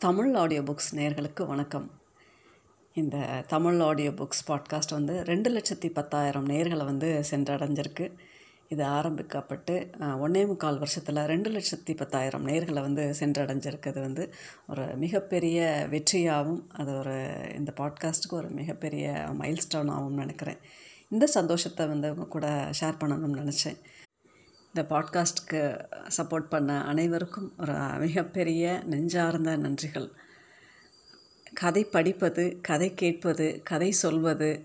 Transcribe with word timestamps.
Tamil 0.00 0.34
audio 0.34 0.60
books 0.62 0.94
நேர்களுக்கு 0.94 1.46
வணக்கம். 1.46 1.90
இந்த 2.94 3.44
தமிழ் 3.46 3.80
ஆடியோ 3.80 4.10
புக்ஸ் 4.10 4.44
பாட்காஸ்ட் 4.46 4.90
வந்து 4.90 5.24
ரெண்டு 5.24 5.50
லட்சத்தி 5.50 5.88
பத்தாயிரம் 5.92 6.48
நேர்களை 6.48 6.84
வந்து 6.84 7.24
சென்றடைஞ்சிருக்கு. 7.30 8.12
இது 8.68 8.84
ஆரம்பிக்கப்பட்டு 8.84 9.90
ஒன்றே 10.18 10.46
முக்கால் 10.46 10.78
வருஷத்தில் 10.78 11.20
ரெண்டு 11.24 11.50
லட்சத்தி 11.50 11.96
பத்தாயிரம் 11.96 12.46
நேர்களை 12.46 12.80
வந்து 12.80 13.14
சென்றடைஞ்சிருக்கிறது 13.20 14.00
வந்து 14.00 14.34
ஒரு 14.68 14.96
மிகப்பெரிய 14.96 15.86
வெற்றியாகவும் 15.90 16.62
அது 16.70 16.98
ஒரு 16.98 17.16
இந்த 17.54 17.72
பாட்காஸ்ட்டுக்கு 17.80 18.38
ஒரு 18.40 18.50
மிகப்பெரிய 18.50 19.26
மைல்ஸ்டோன் 19.40 19.92
ஆகும்னு 19.96 20.22
நினைக்கிறேன். 20.24 20.58
இந்த 21.08 21.26
சந்தோஷத்தை 21.26 21.86
வந்து 21.86 22.14
கூட 22.14 22.70
ஷேர் 22.80 23.00
பண்ணணும்னு 23.00 23.40
நினச்சேன். 23.42 23.78
இந்த 24.74 24.94
பாட்காஸ்ட்க்கு 24.94 25.60
சப்போர்ட் 26.16 26.48
பண்ண 26.48 26.84
அனைவருக்கும் 26.84 27.52
ஒரு 27.58 27.72
மிகப்பெரிய 27.98 28.82
நெஞ்சார்ந்த 28.84 29.56
நன்றிகள். 29.56 30.10
கதை 31.54 31.84
படிப்பது 31.84 32.58
கதை 32.62 32.94
கேட்பது 32.94 33.60
கதை 33.64 33.90
சொல்வது 33.92 34.64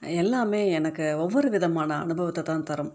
எல்லாமே 0.00 0.70
எனக்கு 0.70 1.16
ஒவ்வொரு 1.18 1.50
விதமான 1.50 2.00
அனுபவத்தை 2.00 2.44
தான் 2.44 2.62
தரும். 2.62 2.92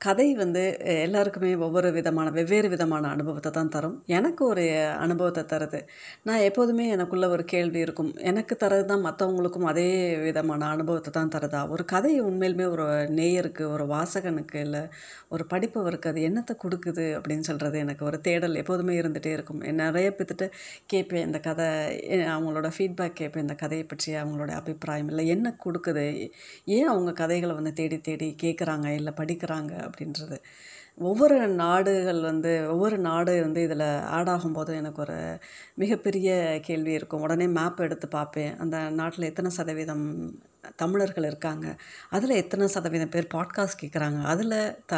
கதை 0.00 0.26
வந்து 0.34 0.60
எல்லாருக்குமே 1.04 1.48
ஒவ்வொரு 1.66 1.88
விதமான 1.96 2.30
வெவ்வேறு 2.30 2.68
விதமான 2.74 3.04
அனுபவத்தை 3.14 3.50
தான் 3.52 3.70
தரும். 3.74 3.96
எனக்கு 4.06 4.42
ஒரு 4.44 4.64
அனுபவத்தை 5.04 5.42
தருது. 5.52 5.80
நான் 6.22 6.44
எப்போதுமே 6.48 6.84
எனக்குள்ள 6.88 7.26
ஒரு 7.28 7.44
கேள்வி 7.44 7.80
இருக்கும். 7.86 8.10
எனக்கு 8.30 8.56
தரது 8.56 8.84
தான் 8.84 9.02
மற்றவங்களுக்கும் 9.06 9.66
அதே 9.70 9.86
விதமான 10.26 10.68
அனுபவத்தை 10.74 11.12
தான் 11.12 11.32
தருதா? 11.34 11.62
ஒரு 11.70 11.84
கதை 11.84 12.12
உண்மையிலுமே 12.20 12.66
ஒரு 12.74 12.86
நேயருக்கு 13.18 13.64
ஒரு 13.74 13.86
வாசகனுக்கு 13.94 14.60
இல்லை 14.66 14.82
ஒரு 15.28 15.46
படிப்பவருக்கு 15.52 16.10
அது 16.12 16.20
என்னத்தை 16.28 16.56
கொடுக்குது 16.64 17.06
அப்படின்னு 17.18 17.48
சொல்கிறது 17.50 17.78
எனக்கு 17.78 18.04
ஒரு 18.04 18.20
தேடல் 18.20 18.60
எப்போதுமே 18.62 18.94
இருந்துகிட்டே 19.00 19.32
இருக்கும். 19.38 19.60
நிறைய 19.82 20.08
பேத்துட்டு 20.18 20.48
கேட்பேன் 20.86 21.26
இந்த 21.28 21.40
கதை 21.48 21.68
அவங்களோட 22.36 22.70
ஃபீட்பேக் 22.76 23.18
கேட்பேன். 23.22 23.46
இந்த 23.48 23.58
கதையை 23.64 23.86
பற்றி 23.86 24.10
அவங்களோட 24.22 24.52
அபிப்பிராயம் 24.60 25.10
இல்லை 25.12 25.26
என்ன 25.36 25.56
கொடுக்குது? 25.66 26.06
ஏன் 26.78 26.88
அவங்க 26.94 27.10
கதைகளை 27.24 27.54
வந்து 27.60 27.74
தேடி 27.82 28.00
தேடி 28.00 28.30
கேட்குறாங்க 28.44 28.88
இல்லை 29.00 29.14
படிக்கிறாங்க 29.22 29.74
அப்படின்றது. 29.88 30.38
ஒவ்வொரு 31.00 31.36
நாடுகள் 31.60 32.20
வந்து 32.20 32.52
ஒவ்வொரு 32.70 32.96
நாடு 32.98 33.32
வந்து 33.40 33.60
இதில் 33.62 33.84
ஆட் 34.16 34.28
ஆகும்போது 34.28 34.72
எனக்கு 34.74 35.00
ஒரு 35.02 35.18
மிகப்பெரிய 35.74 36.28
கேள்வி 36.62 36.92
இருக்கும். 36.92 37.20
உடனே 37.20 37.46
மேப் 37.58 37.84
எடுத்து 37.86 38.08
பார்ப்பேன். 38.08 38.52
அந்த 38.58 38.76
நாட்டில் 39.00 39.28
எத்தனை 39.30 39.50
சதவீதம் 39.50 40.06
தமிழர்கள் 40.76 41.28
இருக்காங்க? 41.30 41.66
அதில் 42.10 42.38
எத்தனை 42.42 42.68
சதவீதம் 42.68 43.14
பேர் 43.16 43.32
பாட்காஸ்ட் 43.34 43.82
கேட்குறாங்க 43.82 44.20
அதில் 44.32 44.58
த 44.86 44.94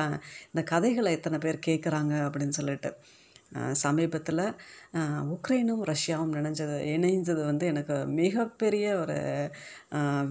இந்த 0.51 0.63
கதைகளை 0.73 1.13
எத்தனை 1.13 1.39
பேர் 1.39 1.65
கேட்குறாங்க 1.67 2.15
அப்படின்னு 2.27 2.59
சொல்லிட்டு. 2.61 2.93
சமீபத்தில் 3.83 4.43
உக்ரைனும் 5.35 5.81
ரஷ்யாவும் 5.91 6.35
நினைஞ்சது 6.37 6.77
இணைஞ்சது 6.95 7.43
வந்து 7.45 7.65
எனக்கு 7.67 7.97
மிகப்பெரிய 8.21 8.87
ஒரு 8.97 9.17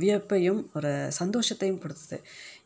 வியப்பையும் 0.01 0.61
ஒரு 0.75 0.91
சந்தோஷத்தையும் 1.19 1.81
கொடுத்தது. 1.83 2.17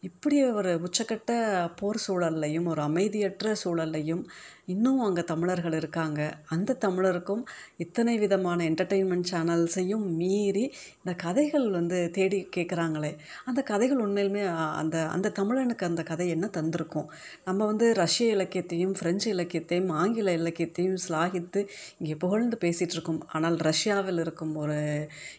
இப்படி 0.04 0.38
ஒரு 0.52 0.72
உச்சக்கட்ட 0.86 1.32
போர் 1.80 2.00
சூழல்லையும் 2.06 2.66
ஒரு 2.72 2.82
அமைதியற்ற 2.82 3.54
சூழல்லையும் 3.62 4.24
இன்னும் 4.66 5.00
அங்கே 5.00 5.24
தமிழர்கள் 5.24 5.76
இருக்காங்க. 5.80 6.20
அந்த 6.50 6.76
தமிழருக்கும் 6.86 7.42
இத்தனை 7.78 8.14
விதமான 8.18 8.60
என்டர்டெயின்மெண்ட் 8.70 9.30
சேனல்ஸையும் 9.32 10.06
மீறி 10.20 10.64
இந்த 11.00 11.14
கதைகள் 11.16 11.66
வந்து 11.70 11.98
தேடி 12.12 12.40
கேட்குறாங்களே 12.56 13.12
அந்த 13.46 13.62
கதைகள் 13.62 14.04
உண்மையிலுமே 14.06 14.44
அந்த 14.82 14.98
அந்த 15.16 15.32
தமிழனுக்கு 15.40 15.88
அந்த 15.90 16.04
கதை 16.04 16.28
என்ன 16.30 16.50
தந்திருக்கும்? 16.58 17.08
நம்ம 17.46 17.60
வந்து 17.66 17.88
ரஷ்ய 17.94 18.36
இலக்கியத்தையும் 18.36 18.94
பிரெஞ்சு 19.00 19.28
இலக்கியத்தையும் 19.30 19.92
ஆங்கில 20.02 20.36
இலக்கியத்தையும் 20.40 21.00
ஸ்லாகித்து 21.06 21.62
இங்கே 22.00 22.16
புகழ்ந்து 22.16 22.58
பேசிகிட்டு 22.66 22.98
இருக்கோம் 22.98 23.22
ஆனால் 23.32 23.58
ரஷ்யாவில் 23.70 24.20
இருக்கும் 24.20 24.56
ஒரு 24.56 24.80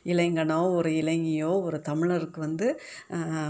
இளைஞனோ 0.04 0.60
ஒரு 0.76 0.92
இளைஞியோ 1.02 1.52
ஒரு 1.62 1.80
தமிழருக்கு 1.90 2.40
வந்து 2.40 2.68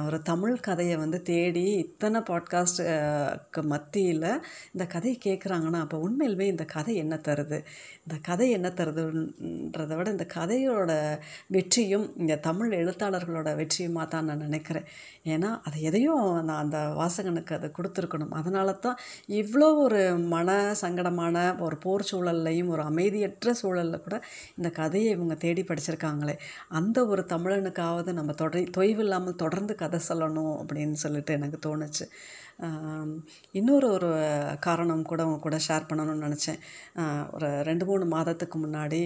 ஒரு 0.07 0.21
தமிழ் 0.23 0.57
கதையை 0.61 0.97
வந்து 1.05 1.19
தேடி 1.23 1.65
இத்தனை 1.85 2.21
பாட்காஸ்ட்டுக்கு 2.29 3.63
மத்தியில் 3.73 4.29
இந்த 4.75 4.85
கதையை 4.95 5.17
கேட்குறாங்கன்னா 5.27 5.81
அப்போ 5.85 5.97
உண்மையிலுமே 6.07 6.47
இந்த 6.53 6.65
கதை 6.75 6.95
என்ன 6.97 7.15
தருது? 7.29 7.59
இந்த 8.07 8.17
கதை 8.23 8.47
என்ன 8.51 8.69
தருதுன்றதை 8.79 9.95
விட 9.97 10.09
இந்த 10.11 10.27
கதையோட 10.37 10.91
வெற்றியும் 11.57 12.07
இந்த 12.17 12.35
தமிழ் 12.49 12.73
எழுத்தாளர்களோட 12.81 13.51
வெற்றியுமாக 13.57 14.07
தான் 14.09 14.29
நான் 14.31 14.45
நினைக்கிறேன். 14.47 14.87
ஏன்னா 15.25 15.51
அது 15.67 15.77
எதையும் 15.81 16.25
நான் 16.45 16.63
அந்த 16.65 16.79
வாசகனுக்கு 17.01 17.53
அதை 17.59 17.71
கொடுத்துருக்கணும். 17.79 18.35
அதனால 18.41 18.73
தான் 18.87 18.99
இவ்வளோ 19.41 19.69
ஒரு 19.85 20.01
மன 20.35 20.49
சங்கடமான 20.83 21.37
ஒரு 21.61 21.77
போர் 21.77 22.09
சூழல்லையும் 22.11 22.73
ஒரு 22.75 22.85
அமைதியற்ற 22.91 23.55
சூழலில் 23.63 24.05
கூட 24.07 24.17
இந்த 24.59 24.69
கதையை 24.81 25.11
இவங்க 25.17 25.37
தேடி 25.45 25.65
படிச்சிருக்காங்களே. 25.69 26.37
அந்த 26.79 26.99
ஒரு 27.07 27.25
தமிழனுக்காவது 27.35 28.11
நம்ம 28.13 28.33
தொடர் 28.43 28.73
தொய்வில்லாமல் 28.79 29.41
தொடர்ந்து 29.43 29.75
கதை 29.75 30.01
சொல்லணும் 30.09 30.55
அப்படின்னு 30.61 30.94
சொல்லிட்டு 30.95 31.33
எனக்கு 31.33 31.59
தோணுச்சு. 31.67 32.05
இன்னொரு 33.51 33.87
ஒரு 33.93 34.11
காரணம் 34.61 35.03
கூட 35.03 35.21
உங்க 35.27 35.39
கூட 35.39 35.57
ஷேர் 35.69 35.89
பண்ணணும்னு 35.89 36.27
நினச்சேன். 36.27 36.61
ஒரு 37.33 37.49
ரெண்டு 37.63 37.87
மூணு 37.87 38.05
மாதத்துக்கு 38.05 38.59
முன்னாடி 38.67 39.01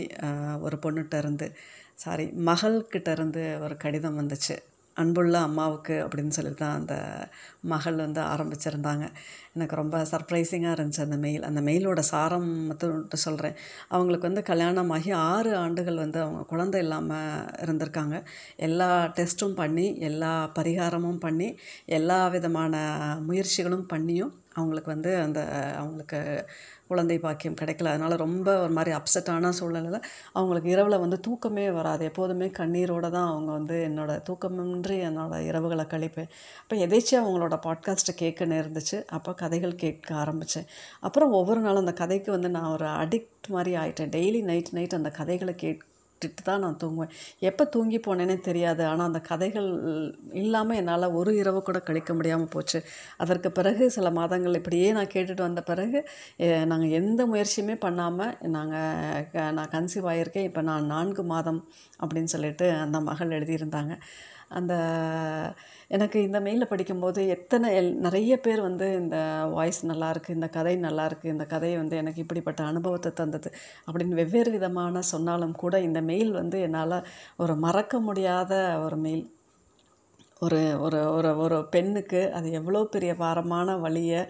ஒரு 0.60 0.78
பொண்ணுகிட்ட 0.82 1.18
இருந்து 1.18 1.48
சாரி 1.94 2.26
மகள்கிட்ட 2.46 3.10
இருந்து 3.10 3.44
ஒரு 3.60 3.76
கடிதம் 3.76 4.18
வந்துச்சு. 4.20 4.56
அன்புள்ள 5.02 5.36
அம்மாவுக்கு 5.48 5.96
அப்படின்னு 6.04 6.36
சொல்லி 6.36 6.52
தான் 6.54 6.78
அந்த 6.80 6.94
மகள் 7.72 7.96
வந்து 7.96 8.20
ஆரம்பிச்சிருந்தாங்க. 8.32 9.04
எனக்கு 9.56 9.76
ரொம்ப 9.76 9.96
சர்ப்ரைசிங்காக 10.12 10.74
இருந்துச்சு 10.76 11.04
அந்த 11.06 11.16
மெயில் 11.24 11.46
அந்த 11.48 11.60
மெயிலோட 11.60 12.00
சாரம் 12.12 12.48
மட்டும் 12.68 13.22
சொல்கிறேன் 13.26 13.56
அவங்களுக்கு 13.88 14.28
வந்து 14.28 14.42
கல்யாணம் 14.42 14.92
ஆகி 14.96 15.10
ஆறு 15.30 15.52
ஆண்டுகள் 15.56 16.02
வந்து 16.04 16.18
அவங்க 16.20 16.42
குழந்தை 16.52 16.80
இல்லாமல் 16.80 17.46
இருந்திருக்காங்க. 17.64 18.16
எல்லா 18.68 18.90
டெஸ்ட்டும் 19.18 19.58
பண்ணி 19.62 19.86
எல்லா 20.10 20.32
பரிகாரமும் 20.58 21.22
பண்ணி 21.26 21.48
எல்லா 21.98 22.20
விதமான 22.28 22.74
முயற்சிகளும் 23.28 23.88
பண்ணியும் 23.94 24.34
அவங்களுக்கு 24.54 24.90
வந்து 24.94 25.10
அந்த 25.20 25.40
அவங்களுக்கு 25.80 26.20
குழந்தை 26.88 27.18
பாக்கியம் 27.18 27.58
கிடைக்கல. 27.60 27.92
அதனால் 27.94 28.16
ரொம்ப 28.16 28.48
ஒரு 28.62 28.72
மாதிரி 28.72 28.96
அப்செட்டான 28.96 29.52
சூழ்நிலையில் 29.58 30.06
அவங்களுக்கு 30.32 30.70
இரவில் 30.70 30.98
வந்து 30.98 31.20
தூக்கமே 31.20 31.66
வராது. 31.70 32.04
எப்போதுமே 32.04 32.48
கண்ணீரோடு 32.58 33.10
தான் 33.10 33.28
அவங்க 33.28 33.50
வந்து 33.52 33.76
என்னோடய 33.88 34.22
தூக்கமின்றி 34.30 34.98
என்னோடய 35.08 35.48
இரவுகளை 35.50 35.86
கழிப்பேன். 35.94 36.30
அப்போ 36.62 36.76
எதேச்சியாக 36.86 37.24
அவங்களோட 37.24 37.58
பாட்காஸ்ட்டை 37.66 38.14
கேட்க 38.16 38.46
நேர்ந்துச்சு. 38.46 38.98
அப்போ 39.08 39.32
கதைகள் 39.34 39.74
கேட்க 39.74 40.14
ஆரம்பித்தேன் 40.14 40.68
அப்புறம் 41.00 41.32
ஒவ்வொரு 41.32 41.60
நாளும் 41.60 41.84
அந்த 41.86 41.92
கதைக்கு 41.92 42.30
வந்து 42.30 42.50
நான் 42.50 42.72
ஒரு 42.72 42.86
அடிக்ட் 43.02 43.48
மாதிரி 43.48 43.72
ஆகிட்டேன் 43.76 44.12
டெய்லி 44.16 44.42
நைட் 44.42 44.72
நைட் 44.72 44.98
அந்த 45.00 45.10
கதைகளை 45.10 45.54
கேட்க 45.54 45.84
விட்டுட்டு 46.18 46.42
தான் 46.48 46.62
நான் 46.64 46.78
தூங்குவேன். 46.82 47.12
எப்போ 47.48 47.64
தூங்கி 47.74 47.98
போனேனே 48.06 48.36
தெரியாது. 48.48 48.82
ஆனால் 48.90 49.08
அந்த 49.10 49.20
கதைகள் 49.30 49.68
இல்லாமல் 50.42 50.78
என்னால் 50.80 51.14
ஒரு 51.18 51.32
இரவு 51.40 51.60
கூட 51.68 51.78
கழிக்க 51.88 52.12
முடியாமல் 52.18 52.52
போச்சு. 52.54 52.78
அதற்கு 53.24 53.50
பிறகு 53.58 53.84
சில 53.96 54.10
மாதங்கள் 54.18 54.58
இப்படியே 54.60 54.88
நான் 54.98 55.12
கேட்டுட்டு 55.14 55.46
வந்த 55.48 55.62
பிறகு 55.70 56.00
நாங்கள் 56.72 56.96
எந்த 57.00 57.20
முயற்சியுமே 57.32 57.76
பண்ணாமல் 57.86 58.34
நாங்கள் 58.56 59.54
நான் 59.58 59.72
கன்சீவ் 59.76 60.10
ஆகியிருக்கேன் 60.12 60.48
இப்போ 60.50 60.64
நான் 60.70 60.90
நான்கு 60.94 61.24
மாதம் 61.34 61.62
அப்படின்னு 62.02 62.34
சொல்லிட்டு 62.36 62.68
அந்த 62.84 62.98
மகள் 63.10 63.36
எழுதியிருந்தாங்க. 63.38 63.94
அந்த 64.58 64.74
எனக்கு 65.96 66.18
இந்த 66.26 66.38
மெயிலில் 66.44 66.70
படிக்கும்போது 66.70 67.20
எத்தனை 67.34 67.68
எல் 67.78 67.88
நிறைய 68.06 68.32
பேர் 68.44 68.60
வந்து 68.66 68.86
இந்த 69.00 69.16
வாய்ஸ் 69.54 69.80
நல்லாயிருக்கு 69.90 70.36
இந்த 70.36 70.48
கதை 70.56 70.74
நல்லாயிருக்கு 70.84 71.26
இந்த 71.34 71.44
கதை 71.52 71.70
வந்து 71.80 71.94
எனக்கு 72.02 72.22
இப்படிப்பட்ட 72.24 72.60
அனுபவத்தை 72.70 73.10
தந்தது 73.20 73.50
அப்படின்னு 73.86 74.18
வெவ்வேறு 74.20 74.50
விதமான 74.56 75.02
சொன்னாலும் 75.12 75.54
கூட 75.62 75.74
இந்த 75.80 76.00
மெயில் 76.10 76.32
வந்து 76.32 76.58
என்னால் 76.60 76.98
ஒரு 77.36 77.56
மறக்க 77.66 78.00
முடியாத 78.00 78.52
ஒரு 78.84 78.98
மெயில் 78.98 79.26
ஒரு 80.42 80.58
ஒரு 80.78 80.98
ஒரு 81.12 81.30
ஒரு 81.36 81.56
பெண்ணுக்கு 81.70 82.20
அது 82.30 82.48
எவ்வளோ 82.52 82.80
பெரிய 82.86 83.12
பாரமான 83.14 83.74
வழியை 83.76 84.20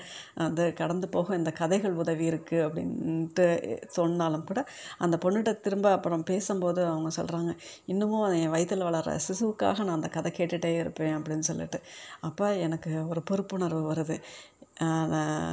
அந்த 0.45 0.63
கடந்து 0.73 1.07
போக 1.09 1.37
இந்த 1.37 1.51
கதைகள் 1.53 1.99
உதவி 1.99 2.27
இருக்குது 2.31 2.65
அப்படின்ட்டு 2.67 3.47
சொன்னாலும் 3.89 4.47
கூட 4.47 4.61
அந்த 4.99 5.17
பொண்ணுகிட்ட 5.25 5.53
திரும்ப 5.61 5.91
அப்புறம் 5.91 6.25
பேசும்போது 6.25 6.83
அவங்க 6.85 7.11
சொல்கிறாங்க 7.17 7.53
இன்னமும் 7.87 8.27
என் 8.41 8.51
வயிற்றில் 8.51 8.89
வளர 8.89 9.17
சிசுவுக்காக 9.27 9.79
நான் 9.85 9.99
அந்த 9.99 10.11
கதை 10.11 10.33
கேட்டுகிட்டே 10.39 10.73
இருப்பேன் 10.79 11.17
அப்படின்னு 11.19 11.47
சொல்லிட்டு. 11.51 11.81
அப்போ 12.21 12.49
எனக்கு 12.59 12.93
ஒரு 13.09 13.23
பொறுப்புணர்வு 13.31 13.83
வருது. 13.91 14.19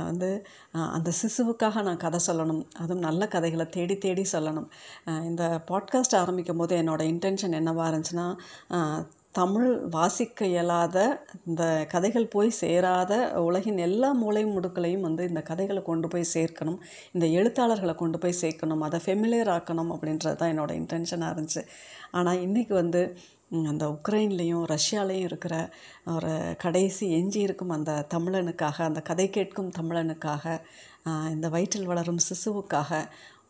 வந்து 0.07 0.29
அந்த 0.95 1.11
சிசுவுக்காக 1.21 1.83
நான் 1.87 2.03
கதை 2.05 2.19
சொல்லணும். 2.27 2.63
அதுவும் 2.83 3.05
நல்ல 3.07 3.27
கதைகளை 3.35 3.65
தேடி 3.75 3.97
தேடி 3.97 4.23
சொல்லணும். 4.31 4.67
இந்த 5.29 5.43
பாட்காஸ்ட் 5.71 6.19
ஆரம்பிக்கும் 6.21 6.61
போது 6.63 6.73
என்னோடய 6.81 7.11
இன்டென்ஷன் 7.13 7.59
என்னவாக 7.59 7.89
இருந்துச்சுன்னா 7.91 8.27
தமிழ் 9.39 9.71
வாசிக்க 9.93 10.45
இயலாத 10.45 10.97
இந்த 11.47 11.63
கதைகள் 11.93 12.27
போய் 12.35 12.49
சேராத 12.59 13.13
உலகின் 13.47 13.79
எல்லா 13.87 14.09
மூலை 14.21 14.43
முடுக்களையும் 14.45 15.05
வந்து 15.07 15.23
இந்த 15.27 15.41
கதைகளை 15.49 15.81
கொண்டு 15.89 16.07
போய் 16.07 16.33
சேர்க்கணும். 16.33 16.77
இந்த 17.15 17.25
எழுத்தாளர்களை 17.39 17.95
கொண்டு 17.95 18.17
போய் 18.17 18.39
சேர்க்கணும். 18.41 18.85
அதை 18.87 18.99
ஃபெமிலியர் 19.05 19.51
ஆக்கணும் 19.57 19.91
அப்படின்றது 19.95 20.39
தான் 20.41 20.53
என்னோடய 20.53 20.79
இன்டென்ஷனாக 20.81 21.33
இருந்துச்சு. 21.35 21.63
ஆனால் 22.11 22.41
இன்றைக்கி 22.45 22.73
வந்து 22.73 23.01
அந்த 23.51 23.99
உக்ரைன்லேயும் 23.99 24.63
ரஷ்யாலேயும் 24.65 25.25
இருக்கிற 25.25 25.55
ஒரு 26.05 26.55
கடைசி 26.57 27.11
எஞ்சி 27.11 27.39
இருக்கும் 27.39 27.69
அந்த 27.69 28.05
தமிழனுக்காக 28.13 28.83
அந்த 28.83 29.01
கதை 29.01 29.29
கேட்கும் 29.29 29.71
தமிழனுக்காக 29.71 30.61
இந்த 31.29 31.49
வயிற்றில் 31.49 31.85
வளரும் 31.85 32.21
சிசுவுக்காக 32.29 32.91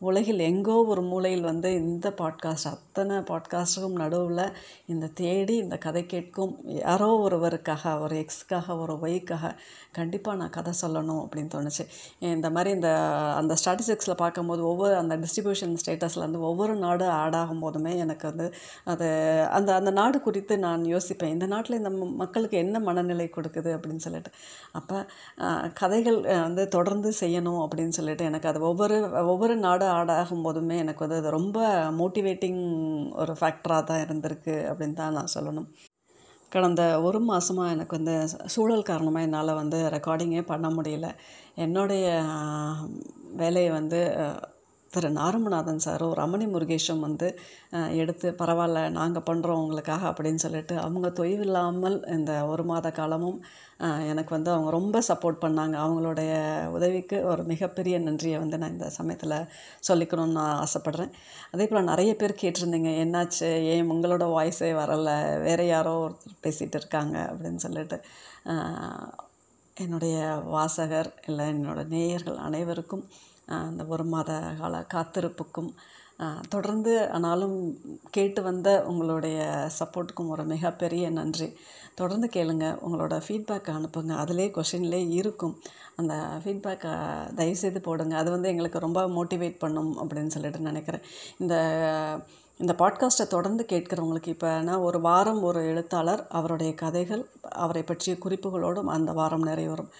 உலகில் 0.00 0.40
எங்கோ 0.40 0.74
ஒரு 0.84 1.02
மூலையில் 1.02 1.42
வந்து 1.42 1.68
இந்த 1.74 2.08
பாட்காஸ்ட் 2.18 2.68
அத்தனை 2.70 3.16
பாட்காஸ்ட்டுக்கும் 3.30 3.96
நடுவில் 3.96 4.42
இந்த 4.86 5.06
தேடி 5.14 5.54
இந்த 5.56 5.76
கதை 5.78 6.02
கேட்கும் 6.06 6.52
யாரோ 6.64 7.08
ஒருவருக்காக 7.26 7.92
ஒரு 8.00 8.16
எக்ஸுக்காக 8.16 8.76
ஒரு 8.78 8.94
ஒய்க்காக 9.02 9.52
கண்டிப்பாக 9.92 10.36
நான் 10.36 10.50
கதை 10.50 10.72
சொல்லணும் 10.82 11.22
அப்படின்னு 11.24 11.50
தோணுச்சு. 11.54 11.84
இந்த 12.20 12.50
மாதிரி 12.50 12.70
இந்த 12.70 12.90
அந்த 13.36 13.56
ஸ்டாட்டிஸ்டிக்ஸில் 13.62 14.14
பார்க்கும்போது 14.14 14.62
ஒவ்வொரு 14.66 14.94
அந்த 14.94 15.16
டிஸ்ட்ரிபியூஷன் 15.16 15.74
ஸ்டேட்டஸில் 15.82 16.18
வந்து 16.18 16.40
ஒவ்வொரு 16.40 16.76
நாடு 16.76 17.06
ஆட் 17.22 17.34
ஆகும் 17.34 17.60
போதுமே 17.60 17.98
எனக்கு 17.98 18.26
வந்து 18.26 18.48
அது 18.84 19.08
அந்த 19.50 19.74
அந்த 19.74 19.90
நாடு 19.90 20.20
குறித்து 20.20 20.58
நான் 20.58 20.84
யோசிப்பேன். 20.84 21.34
இந்த 21.36 21.46
நாட்டில் 21.46 21.76
இந்த 21.76 21.90
மக்களுக்கு 22.22 22.58
என்ன 22.58 22.78
மனநிலை 22.80 23.28
கொடுக்குது 23.36 23.72
அப்படின்னு 23.76 23.96
சொல்லிட்டு. 23.96 24.32
அப்போ 24.72 24.98
கதைகள் 25.74 26.20
வந்து 26.46 26.68
தொடர்ந்து 26.68 27.12
செய்யணும் 27.20 27.60
அப்படின்னு 27.64 27.88
சொல்லிட்டு 27.88 28.24
எனக்கு 28.24 28.48
அது 28.48 28.60
ஒவ்வொரு 28.60 28.96
ஒவ்வொரு 29.26 29.56
நாடு 29.56 29.84
ஆட் 29.88 30.10
ஆகும்போதுமே 30.10 30.76
எனக்கு 30.76 31.04
வந்து 31.04 31.16
அது 31.16 31.30
ரொம்ப 31.30 31.58
மோட்டிவேட்டிங் 32.00 32.62
ஒரு 33.14 33.34
ஃபேக்டராக 33.40 33.84
தான் 33.84 34.02
இருந்திருக்கு 34.04 34.54
அப்படின்னு 34.70 34.92
தான் 34.92 35.12
நான் 35.12 35.34
சொல்லணும். 35.34 35.68
கடந்த 36.52 36.82
ஒரு 37.00 37.18
மாதமாக 37.20 37.72
எனக்கு 37.74 37.96
வந்து 37.96 38.14
சூழல் 38.54 38.88
காரணமாக 38.90 39.26
என்னால் 39.26 39.52
வந்து 39.54 39.78
ரெக்கார்டிங்கே 39.96 40.42
பண்ண 40.42 40.68
முடியல. 40.68 41.08
என்னுடைய 41.54 42.06
வேலையை 43.42 43.70
வந்து 43.70 44.00
திரு 44.96 45.08
நாரமநாதன் 45.18 45.82
சாரோ 45.84 46.06
ரமணி 46.18 46.46
முருகேஷும் 46.52 47.02
வந்து 47.06 47.26
எடுத்து 48.02 48.28
பரவாயில்ல 48.38 48.82
நாங்கள் 48.96 49.24
பண்ணுறோம் 49.26 49.62
உங்களுக்காக 49.62 50.02
அப்படின்னு 50.10 50.42
சொல்லிட்டு 50.44 50.74
அவங்க 50.84 51.08
தொய்வில்லாமல் 51.18 51.96
இந்த 52.14 52.32
ஒரு 52.52 52.64
மாத 52.70 52.90
காலமும் 52.98 53.38
எனக்கு 54.10 54.32
வந்து 54.36 54.50
அவங்க 54.54 54.70
ரொம்ப 54.76 55.02
சப்போர்ட் 55.08 55.42
பண்ணாங்க. 55.42 55.74
அவங்களுடைய 55.84 56.32
உதவிக்கு 56.76 57.18
ஒரு 57.32 57.44
மிகப்பெரிய 57.52 57.98
நன்றியை 58.06 58.38
வந்து 58.44 58.60
நான் 58.62 58.74
இந்த 58.76 58.88
சமயத்தில் 58.98 59.36
சொல்லிக்கணும்னு 59.88 60.38
நான் 60.38 60.60
ஆசைப்பட்றேன். 60.64 61.12
அதே 61.52 61.66
போல் 61.66 61.90
நிறைய 61.92 62.14
பேர் 62.22 62.40
கேட்டிருந்தீங்க 62.44 62.92
என்னாச்சு? 63.04 63.50
ஏன் 63.74 63.92
உங்களோட 63.94 64.24
வாய்ஸே 64.36 64.72
வரலை? 64.82 65.18
வேறு 65.46 65.66
யாரோ 65.74 65.94
ஒருத்தர் 66.06 66.42
பேசிகிட்டு 66.46 66.78
இருக்காங்க 66.82 67.16
அப்படின்னு 67.30 67.62
சொல்லிட்டு. 67.66 67.98
என்னுடைய 69.76 70.18
வாசகர் 70.56 71.08
இல்லை 71.28 71.46
என்னோட 71.54 71.80
நேயர்கள் 71.94 72.44
அனைவருக்கும் 72.48 73.06
அந்த 73.46 73.84
ஒரு 73.94 74.04
மாத 74.04 74.30
கால 74.60 74.84
காத்திருப்புக்கும் 74.94 75.70
தொடர்ந்து 76.48 76.92
ஆனாலும் 77.10 77.56
கேட்டு 78.10 78.40
வந்த 78.42 78.68
உங்களுடைய 78.90 79.38
சப்போர்ட்டுக்கும் 79.78 80.32
ஒரு 80.34 80.44
மிகப்பெரிய 80.44 81.10
நன்றி. 81.10 81.48
தொடர்ந்து 81.94 82.28
கேளுங்க 82.36 82.66
உங்களோட 82.86 83.14
ஃபீட்பேக் 83.26 83.68
அனுப்புங்க. 83.76 84.12
அதிலே 84.22 84.46
கொஷின்லே 84.56 85.00
இருக்கும். 85.18 85.54
அந்த 85.96 86.14
ஃபீட்பேக்கை 86.44 86.94
தயவுசெய்து 87.34 87.80
போடுங்க. 87.80 88.16
அது 88.16 88.30
வந்து 88.30 88.48
எங்களுக்கு 88.48 88.84
ரொம்ப 88.86 89.02
மோட்டிவேட் 89.08 89.58
பண்ணும் 89.58 89.92
அப்படின்னு 90.02 90.34
சொல்லிட்டு 90.36 90.68
நினைக்கிறேன். 90.70 91.04
இந்த 91.38 91.54
இந்த 92.58 92.74
பாட்காஸ்ட்டை 92.78 93.26
தொடர்ந்து 93.26 93.66
கேட்குறவங்களுக்கு 93.68 94.26
இப்போ 94.26 94.60
நான் 94.60 94.84
ஒரு 94.88 95.00
வாரம் 95.00 95.42
ஒரு 95.42 95.60
எழுத்தாளர் 95.64 96.26
அவருடைய 96.28 96.74
கதைகள் 96.74 97.24
அவரை 97.40 97.82
பற்றிய 97.82 98.16
குறிப்புகளோடும் 98.24 98.92
அந்த 98.96 99.12
வாரம் 99.12 99.46
நிறைவரும் 99.46 99.90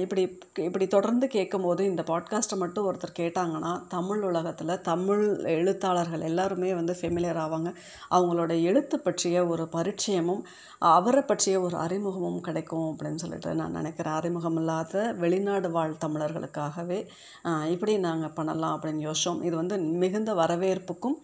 இப்படி 0.00 0.22
இப்படி 0.58 0.86
தொடர்ந்து 0.86 1.26
கேட்கும்போது 1.26 1.84
இந்த 1.84 2.02
பாட்காஸ்ட்டை 2.06 2.56
மட்டும் 2.56 2.86
ஒருத்தர் 2.88 3.18
கேட்டாங்கன்னா 3.18 3.70
தமிழ் 3.88 4.22
உலகத்தில் 4.22 4.80
தமிழ் 4.80 5.22
எழுத்தாளர்கள் 5.44 6.20
எல்லாருமே 6.20 6.74
வந்து 6.74 6.96
ஃபெமிலியர் 7.00 7.40
ஆவாங்க. 7.44 7.70
அவங்களோட 8.10 8.62
எழுத்து 8.62 8.98
பற்றிய 9.00 9.46
ஒரு 9.46 9.66
பரிச்சயமும் 9.72 10.42
அவரை 10.78 11.22
பற்றிய 11.22 11.60
ஒரு 11.60 11.76
அறிமுகமும் 11.76 12.40
கிடைக்கும் 12.40 12.86
அப்படின்னு 12.90 13.14
சொல்லிட்டு 13.14 13.54
நான் 13.54 13.78
நினைக்கிறேன். 13.78 14.12
அறிமுகம் 14.12 14.56
இல்லாத 14.56 15.14
வெளிநாடு 15.18 15.70
வாழ் 15.70 16.02
தமிழர்களுக்காகவே 16.06 17.00
இப்படி 17.70 17.98
நாங்கள் 17.98 18.34
பண்ணலாம் 18.34 18.80
அப்படின்னு 18.80 19.06
யோசிச்சோம். 19.08 19.42
இது 19.42 19.56
வந்து 19.56 19.78
மிகுந்த 19.78 20.34
வரவேற்புக்கும் 20.34 21.18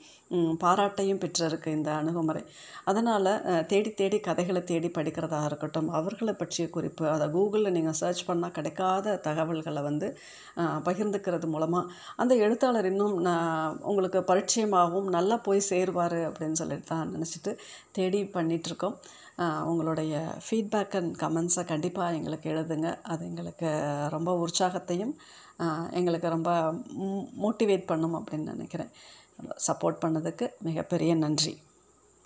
பாராட்டையும் 0.63 1.21
பெற்றிருக்கு 1.23 1.69
இந்த 1.77 1.91
அணுகுமுறை. 2.01 2.43
அதனால் 2.91 3.31
தேடி 3.73 3.91
தேடி 4.01 4.19
கதைகளை 4.27 4.63
தேடி 4.71 4.89
படிக்கிறதா 4.99 5.41
இருக்கட்டும் 5.49 5.89
அவர்களை 5.99 6.35
பற்றிய 6.43 6.67
குறிப்பு 6.77 7.05
அதை 7.15 7.27
கூகுளில் 7.37 7.75
நீங்கள் 7.77 7.99
சர்ச் 8.01 8.23
பண்ணால் 8.29 8.55
கிடைக்காத 8.59 9.17
தகவல்களை 9.29 9.83
வந்து 9.89 10.09
பகிர்ந்துக்கிறது 10.89 11.49
மூலமாக 11.55 11.93
அந்த 12.23 12.35
எழுத்தாளர் 12.47 12.91
இன்னும் 12.93 13.17
நான் 13.29 13.79
உங்களுக்கு 13.93 14.23
பரிச்சயமாகவும் 14.33 15.11
நல்லா 15.17 15.39
போய் 15.49 15.69
சேருவார் 15.71 16.19
அப்படின்னு 16.29 16.61
சொல்லிட்டு 16.63 16.89
தான் 16.93 17.13
நினச்சிட்டு 17.17 17.55
தேடி 17.99 18.23
பண்ணிகிட்ருக்கோம் 18.37 18.97
உங்களுடைய 19.71 20.15
ஃபீட்பேக் 20.47 20.97
அண்ட் 20.99 21.13
கமெண்ட்ஸை 21.21 21.63
கண்டிப்பாக 21.71 22.17
எங்களுக்கு 22.19 22.47
எழுதுங்க. 22.55 22.89
அது 23.13 23.23
எங்களுக்கு 23.31 23.69
ரொம்ப 24.15 24.31
உற்சாகத்தையும் 24.45 25.15
எங்களுக்கு 25.99 26.29
ரொம்ப 26.35 26.51
மோட்டிவேட் 27.45 27.89
பண்ணும் 27.91 28.17
அப்படின்னு 28.19 28.53
நினைக்கிறேன். 28.55 28.93
சப்போர்ட் 29.67 30.01
பண்ணதுக்கு 30.05 30.49
மிகப்பெரிய 30.59 31.15
நன்றி. 31.15 31.61